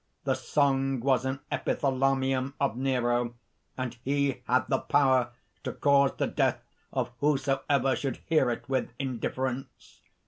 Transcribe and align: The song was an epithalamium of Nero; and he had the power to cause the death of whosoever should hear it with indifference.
The 0.23 0.33
song 0.33 0.99
was 1.01 1.25
an 1.25 1.41
epithalamium 1.51 2.55
of 2.59 2.75
Nero; 2.75 3.35
and 3.77 3.95
he 4.03 4.41
had 4.47 4.65
the 4.67 4.79
power 4.79 5.29
to 5.63 5.73
cause 5.73 6.13
the 6.17 6.25
death 6.25 6.63
of 6.91 7.11
whosoever 7.19 7.95
should 7.95 8.17
hear 8.27 8.49
it 8.49 8.67
with 8.67 8.93
indifference. 8.97 10.01